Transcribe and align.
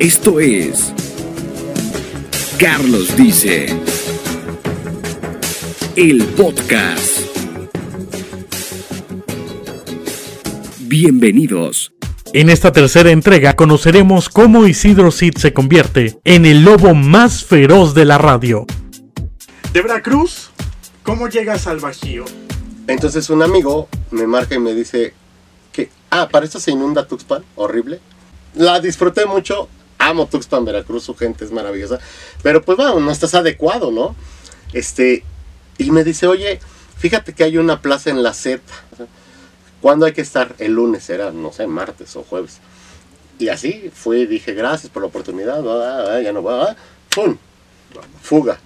Esto 0.00 0.38
es 0.38 0.92
Carlos 2.56 3.16
Dice, 3.16 3.66
el 5.96 6.24
podcast. 6.36 7.22
Bienvenidos. 10.82 11.92
En 12.32 12.48
esta 12.48 12.70
tercera 12.70 13.10
entrega 13.10 13.56
conoceremos 13.56 14.28
cómo 14.28 14.68
Isidro 14.68 15.10
Cid 15.10 15.36
se 15.36 15.52
convierte 15.52 16.20
en 16.22 16.46
el 16.46 16.62
lobo 16.62 16.94
más 16.94 17.44
feroz 17.44 17.92
de 17.92 18.04
la 18.04 18.18
radio. 18.18 18.66
De 19.72 19.82
Veracruz, 19.82 20.50
¿cómo 21.02 21.28
llegas 21.28 21.66
al 21.66 21.80
Bajío? 21.80 22.24
Entonces 22.86 23.30
un 23.30 23.42
amigo 23.42 23.88
me 24.12 24.28
marca 24.28 24.54
y 24.54 24.60
me 24.60 24.74
dice 24.74 25.12
que, 25.72 25.90
ah, 26.10 26.28
para 26.30 26.46
esto 26.46 26.60
se 26.60 26.70
inunda 26.70 27.08
Tuxpan, 27.08 27.42
horrible. 27.56 27.98
La 28.54 28.78
disfruté 28.78 29.26
mucho, 29.26 29.68
amo 29.98 30.26
Tuxpan, 30.26 30.64
Veracruz, 30.64 31.04
su 31.04 31.14
gente 31.14 31.44
es 31.44 31.50
maravillosa, 31.50 31.98
pero 32.42 32.62
pues 32.62 32.78
bueno, 32.78 33.00
no 33.00 33.10
estás 33.10 33.34
adecuado, 33.34 33.90
¿no? 33.90 34.14
Este, 34.72 35.24
y 35.78 35.90
me 35.90 36.04
dice, 36.04 36.26
oye, 36.26 36.60
fíjate 36.98 37.32
que 37.32 37.44
hay 37.44 37.58
una 37.58 37.82
plaza 37.82 38.10
en 38.10 38.22
la 38.22 38.32
Z. 38.32 38.62
¿Cuándo 39.80 40.06
hay 40.06 40.12
que 40.12 40.22
estar? 40.22 40.54
El 40.58 40.72
lunes, 40.72 41.08
era, 41.08 41.30
no 41.30 41.52
sé, 41.52 41.66
martes 41.66 42.16
o 42.16 42.24
jueves. 42.24 42.58
Y 43.38 43.48
así 43.48 43.90
fui, 43.94 44.26
dije, 44.26 44.52
gracias 44.54 44.90
por 44.90 45.02
la 45.02 45.08
oportunidad, 45.08 45.62
ya 46.22 46.32
no 46.32 46.42
va, 46.42 46.74
¡pum! 47.14 47.36
Fuga. 48.20 48.58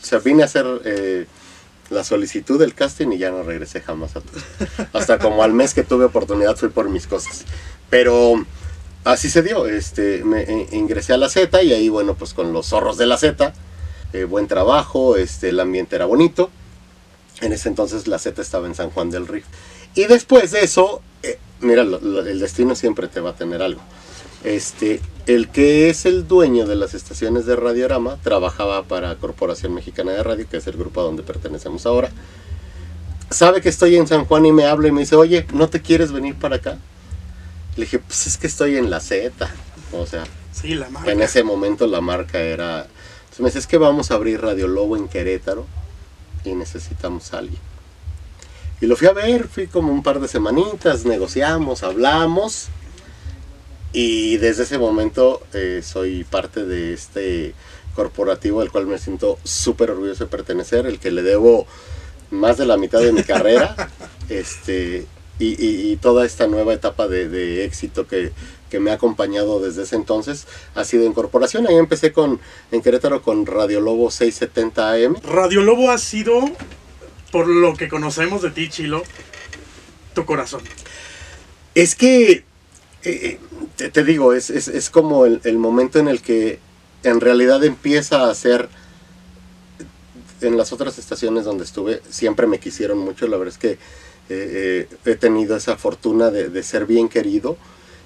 O 0.00 0.06
sea, 0.06 0.20
vine 0.20 0.42
a 0.42 0.46
hacer 0.46 0.66
eh, 0.84 1.26
la 1.90 2.04
solicitud 2.04 2.58
del 2.58 2.74
casting 2.74 3.08
y 3.08 3.18
ya 3.18 3.30
no 3.30 3.42
regresé 3.42 3.80
jamás 3.80 4.14
a 4.14 4.20
Tuxpan. 4.20 4.88
Hasta 4.92 5.18
como 5.18 5.42
al 5.42 5.52
mes 5.52 5.74
que 5.74 5.82
tuve 5.82 6.04
oportunidad 6.04 6.56
fui 6.56 6.68
por 6.68 6.88
mis 6.88 7.08
cosas. 7.08 7.44
Pero 7.90 8.44
así 9.04 9.30
se 9.30 9.42
dio, 9.42 9.66
este, 9.66 10.24
me 10.24 10.42
eh, 10.42 10.68
ingresé 10.72 11.12
a 11.12 11.18
la 11.18 11.28
Z 11.28 11.62
y 11.62 11.72
ahí, 11.72 11.88
bueno, 11.88 12.14
pues 12.14 12.34
con 12.34 12.52
los 12.52 12.66
zorros 12.66 12.96
de 12.96 13.06
la 13.06 13.16
Z, 13.16 13.52
eh, 14.12 14.24
buen 14.24 14.48
trabajo, 14.48 15.16
este, 15.16 15.50
el 15.50 15.60
ambiente 15.60 15.96
era 15.96 16.06
bonito. 16.06 16.50
En 17.40 17.52
ese 17.52 17.68
entonces 17.68 18.06
la 18.06 18.18
Z 18.18 18.40
estaba 18.40 18.66
en 18.66 18.74
San 18.74 18.90
Juan 18.90 19.10
del 19.10 19.26
Río. 19.26 19.44
Y 19.94 20.06
después 20.06 20.50
de 20.50 20.64
eso, 20.64 21.02
eh, 21.22 21.38
mira, 21.60 21.82
el 21.82 22.40
destino 22.40 22.74
siempre 22.74 23.08
te 23.08 23.20
va 23.20 23.30
a 23.30 23.36
tener 23.36 23.62
algo. 23.62 23.80
Este, 24.42 25.00
el 25.26 25.48
que 25.48 25.88
es 25.88 26.04
el 26.04 26.28
dueño 26.28 26.66
de 26.66 26.76
las 26.76 26.94
estaciones 26.94 27.46
de 27.46 27.56
Radiorama 27.56 28.18
trabajaba 28.22 28.82
para 28.82 29.14
Corporación 29.16 29.72
Mexicana 29.74 30.12
de 30.12 30.22
Radio, 30.22 30.46
que 30.50 30.58
es 30.58 30.66
el 30.66 30.76
grupo 30.76 31.00
a 31.00 31.04
donde 31.04 31.22
pertenecemos 31.22 31.86
ahora. 31.86 32.10
Sabe 33.30 33.60
que 33.60 33.68
estoy 33.68 33.96
en 33.96 34.06
San 34.06 34.26
Juan 34.26 34.44
y 34.46 34.52
me 34.52 34.66
habla 34.66 34.88
y 34.88 34.92
me 34.92 35.00
dice, 35.00 35.16
oye, 35.16 35.46
¿no 35.52 35.68
te 35.68 35.80
quieres 35.80 36.12
venir 36.12 36.34
para 36.34 36.56
acá? 36.56 36.78
Le 37.76 37.84
dije, 37.84 37.98
pues 37.98 38.26
es 38.26 38.36
que 38.36 38.46
estoy 38.46 38.76
en 38.76 38.90
la 38.90 39.00
Z. 39.00 39.32
O 39.92 40.06
sea, 40.06 40.24
sí, 40.52 40.74
la 40.74 40.88
marca. 40.88 41.12
en 41.12 41.20
ese 41.20 41.42
momento 41.42 41.86
la 41.86 42.00
marca 42.00 42.40
era... 42.40 42.86
Entonces 43.24 43.40
me 43.40 43.46
dice, 43.46 43.58
es 43.58 43.66
que 43.66 43.78
vamos 43.78 44.10
a 44.10 44.14
abrir 44.14 44.40
Radio 44.40 44.68
Lobo 44.68 44.96
en 44.96 45.08
Querétaro 45.08 45.66
y 46.44 46.54
necesitamos 46.54 47.32
a 47.32 47.38
alguien. 47.38 47.60
Y 48.80 48.86
lo 48.86 48.96
fui 48.96 49.08
a 49.08 49.12
ver, 49.12 49.48
fui 49.48 49.66
como 49.66 49.92
un 49.92 50.02
par 50.02 50.20
de 50.20 50.28
semanitas, 50.28 51.04
negociamos, 51.04 51.82
hablamos. 51.82 52.68
Y 53.92 54.36
desde 54.38 54.64
ese 54.64 54.78
momento 54.78 55.42
eh, 55.52 55.80
soy 55.82 56.24
parte 56.24 56.64
de 56.64 56.92
este 56.92 57.54
corporativo 57.94 58.60
al 58.60 58.70
cual 58.70 58.86
me 58.86 58.98
siento 58.98 59.38
súper 59.44 59.92
orgulloso 59.92 60.24
de 60.24 60.30
pertenecer, 60.30 60.86
el 60.86 60.98
que 60.98 61.12
le 61.12 61.22
debo 61.22 61.66
más 62.30 62.58
de 62.58 62.66
la 62.66 62.76
mitad 62.76 63.00
de 63.00 63.12
mi 63.12 63.22
carrera. 63.24 63.90
este, 64.28 65.06
y, 65.38 65.96
toda 65.96 66.26
esta 66.26 66.46
nueva 66.46 66.74
etapa 66.74 67.08
de, 67.08 67.64
éxito 67.64 68.06
que, 68.06 68.32
que, 68.70 68.80
me 68.80 68.90
ha 68.90 68.94
acompañado 68.94 69.60
desde 69.60 69.82
ese 69.82 69.96
entonces 69.96 70.46
ha 70.74 70.84
sido 70.84 71.06
en 71.06 71.12
corporación. 71.12 71.66
Ahí 71.66 71.76
empecé 71.76 72.12
con, 72.12 72.40
en 72.70 72.82
Querétaro 72.82 73.22
con 73.22 73.46
Radio 73.46 73.80
Lobo 73.80 74.10
670 74.10 74.92
AM. 74.92 75.16
Radio 75.22 75.62
Lobo 75.62 75.90
ha 75.90 75.98
sido 75.98 76.44
por 77.34 77.48
lo 77.48 77.74
que 77.74 77.88
conocemos 77.88 78.42
de 78.42 78.52
ti, 78.52 78.68
Chilo, 78.68 79.02
tu 80.14 80.24
corazón? 80.24 80.62
Es 81.74 81.96
que, 81.96 82.44
eh, 83.02 83.40
eh, 83.78 83.90
te, 83.92 84.04
digo, 84.04 84.34
es, 84.34 84.50
es, 84.50 84.88
como 84.88 85.26
el, 85.26 85.58
momento 85.58 85.98
en 85.98 86.06
el 86.06 86.22
que 86.22 86.60
en 87.02 87.20
realidad 87.20 87.64
empieza 87.64 88.30
a 88.30 88.34
ser, 88.36 88.68
en 90.42 90.56
las 90.56 90.72
otras 90.72 90.96
estaciones 90.96 91.44
donde 91.44 91.64
estuve, 91.64 92.02
siempre 92.08 92.46
me 92.46 92.60
quisieron 92.60 92.98
mucho, 92.98 93.26
la 93.26 93.36
verdad 93.36 93.52
es 93.52 93.58
que 93.58 93.78
eh, 94.28 94.88
he 95.04 95.14
tenido 95.16 95.56
esa 95.56 95.76
fortuna 95.76 96.30
de, 96.30 96.62
ser 96.62 96.86
bien 96.86 97.08
querido. 97.08 97.56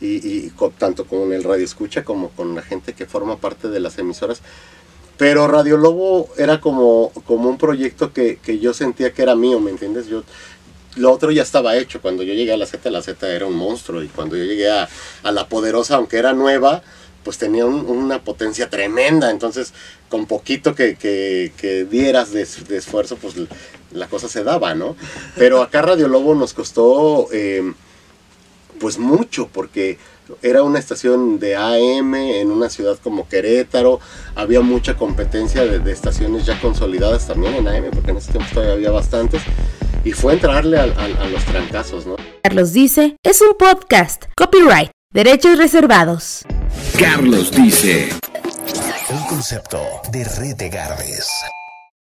Y, 0.00 0.50
tanto 0.78 1.04
con 1.04 1.32
el 1.32 1.44
radio 1.44 1.64
escucha 1.64 2.04
como 2.04 2.30
con 2.30 2.54
la 2.54 2.62
gente 2.62 2.94
que 2.94 3.04
forma 3.04 3.36
parte 3.36 3.68
de 3.68 3.80
las 3.80 3.98
emisoras, 3.98 4.40
pero 5.20 5.46
Radio 5.46 5.76
Lobo 5.76 6.30
era 6.38 6.62
como, 6.62 7.12
como 7.26 7.50
un 7.50 7.58
proyecto 7.58 8.10
que, 8.14 8.38
yo 8.58 8.72
sentía 8.72 9.12
que 9.12 9.20
era 9.20 9.36
mío, 9.36 9.60
¿me 9.60 9.70
entiendes? 9.70 10.06
Yo, 10.06 10.22
lo 10.96 11.12
otro 11.12 11.30
ya 11.30 11.42
estaba 11.42 11.76
hecho. 11.76 12.00
Cuando 12.00 12.22
yo 12.22 12.32
llegué 12.32 12.54
a 12.54 12.56
la 12.56 12.64
Z, 12.64 12.90
la 12.90 13.02
Z 13.02 13.30
era 13.30 13.44
un 13.44 13.54
monstruo. 13.54 14.02
Y 14.02 14.08
cuando 14.08 14.36
yo 14.38 14.44
llegué 14.44 14.70
a, 14.70 14.88
La 15.24 15.46
Poderosa, 15.46 15.96
aunque 15.96 16.16
era 16.16 16.32
nueva, 16.32 16.82
pues 17.22 17.36
tenía 17.36 17.66
una 17.66 18.24
potencia 18.24 18.70
tremenda. 18.70 19.30
Entonces, 19.30 19.74
con 20.08 20.24
poquito 20.24 20.74
que, 20.74 21.86
dieras 21.90 22.32
de, 22.32 22.40
esfuerzo, 22.40 23.16
pues 23.16 23.34
la 23.92 24.08
cosa 24.08 24.28
se 24.28 24.44
daba, 24.44 24.74
¿no? 24.74 24.96
Pero 25.36 25.62
acá 25.62 25.82
Radio 25.82 26.08
Lobo 26.08 26.34
nos 26.34 26.54
costó, 26.54 27.28
eh, 27.32 27.72
pues 28.78 28.98
mucho, 28.98 29.48
porque 29.52 29.98
era 30.42 30.62
una 30.62 30.78
estación 30.78 31.38
de 31.38 31.56
AM 31.56 32.14
en 32.14 32.50
una 32.50 32.68
ciudad 32.68 32.98
como 33.02 33.28
Querétaro, 33.28 34.00
había 34.34 34.60
mucha 34.60 34.96
competencia 34.96 35.64
de, 35.64 35.92
estaciones 35.92 36.46
ya 36.46 36.60
consolidadas 36.60 37.26
también 37.26 37.54
en 37.54 37.68
AM, 37.68 37.90
porque 37.92 38.12
en 38.12 38.18
ese 38.18 38.32
tiempo 38.32 38.48
todavía 38.52 38.74
había 38.74 38.90
bastantes, 38.90 39.42
y 40.04 40.12
fue 40.12 40.34
entrarle 40.34 40.78
a, 40.78 40.84
a 40.84 41.28
los 41.28 41.44
trancazos, 41.44 42.06
¿no? 42.06 42.16
Carlos 42.42 42.72
dice, 42.72 43.16
es 43.22 43.40
un 43.42 43.56
podcast, 43.58 44.24
copyright, 44.36 44.90
derechos 45.12 45.58
reservados. 45.58 46.44
Carlos 46.98 47.50
dice. 47.50 48.10
Un 49.10 49.26
concepto 49.26 49.80
de 50.12 50.24
Red 50.24 50.56
de 50.56 50.68
Gardez. 50.68 51.28